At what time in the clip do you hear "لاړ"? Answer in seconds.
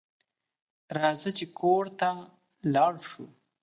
2.73-2.93